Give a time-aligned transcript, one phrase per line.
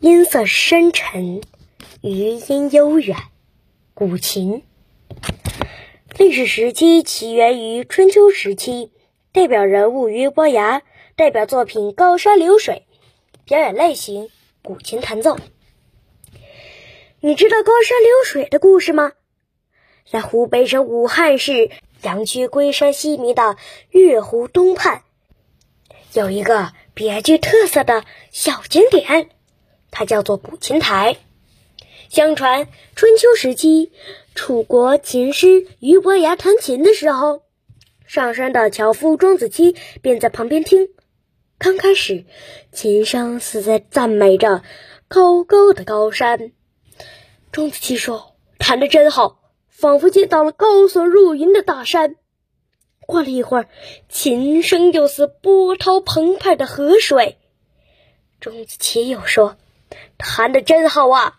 [0.00, 1.40] 音色深沉，
[2.02, 3.16] 余音悠远。
[3.94, 4.62] 古琴，
[6.16, 8.92] 历史时期起源于春秋时期，
[9.32, 10.82] 代表人物俞伯牙，
[11.16, 12.86] 代表作品《高山流水》。
[13.44, 14.30] 表演类型：
[14.62, 15.36] 古琴弹奏。
[17.18, 19.14] 你知道高山流水的故事吗？
[20.08, 21.72] 在湖北省武汉市
[22.02, 23.56] 阳曲龟山西面的
[23.90, 25.02] 月湖东畔，
[26.12, 29.30] 有一个别具特色的小景点。
[29.90, 31.16] 它叫做古琴台。
[32.08, 33.90] 相传春秋时期，
[34.34, 37.42] 楚国琴师俞伯牙弹琴的时候，
[38.06, 40.88] 上山的樵夫钟子期便在旁边听。
[41.58, 42.24] 刚开始，
[42.72, 44.62] 琴声似在赞美着
[45.08, 46.52] 高高的高山。
[47.52, 52.16] 钟子期说：“弹得真好，仿佛见到了高耸入云的大山。”
[53.06, 53.68] 过了一会儿，
[54.08, 57.36] 琴声又似波涛澎湃的河水。
[58.40, 59.56] 钟子期又说。
[60.16, 61.38] 弹得真好啊，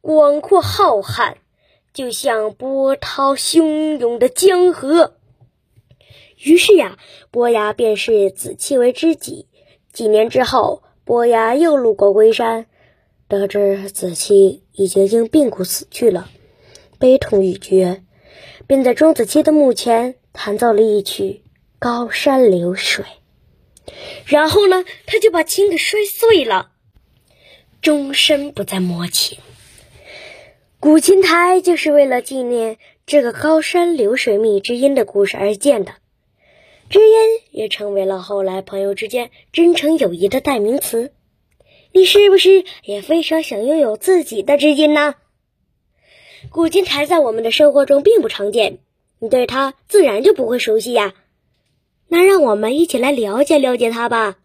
[0.00, 1.34] 广阔浩瀚，
[1.92, 5.14] 就像波涛汹涌的江河。
[6.38, 6.98] 于是呀，
[7.30, 9.48] 伯牙便视子期为知己。
[9.92, 12.66] 几年之后，伯牙又路过龟山，
[13.28, 16.28] 得知子期已经因病故死去了，
[16.98, 18.02] 悲痛欲绝，
[18.66, 21.42] 便在钟子期的墓前弹奏了一曲
[21.78, 23.04] 《高山流水》。
[24.26, 26.72] 然后呢，他就把琴给摔碎了。
[27.80, 29.38] 终身不再摸琴。
[30.80, 35.94] 古琴台就是为了纪念这个高山流水觅知音的故事而建的，
[36.90, 37.14] 知音
[37.50, 41.12] 也成为了后来朋友之间真诚友谊的代名词。
[41.92, 45.14] 你是不是也非常想拥有自己的知音呢？
[46.50, 48.78] 古琴台在我们的生活中并不常见，
[49.18, 51.14] 你对它自然就不会熟悉呀。
[52.08, 54.36] 那让我们一起来了解了解它吧。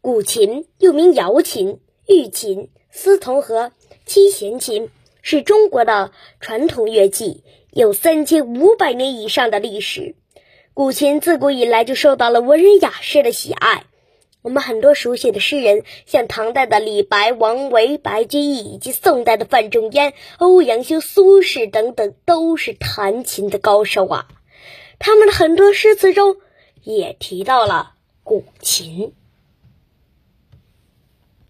[0.00, 1.80] 古琴又名瑶琴。
[2.10, 3.70] 玉琴、丝桐和
[4.06, 4.88] 七弦琴
[5.20, 10.14] 是中国的传统乐器，有三千五百年以上的历史。
[10.72, 13.84] 古琴自古以来就受到了文人雅士的喜爱。
[14.40, 24.28] 我们很多熟悉的诗人，像唐代的李白、王维、白居易，以及宋代的范仲淹、欧阳修、苏轼等等，都是弹琴的高手啊。
[24.98, 26.36] 他们的很多诗词中
[26.82, 29.12] 也提到了古琴。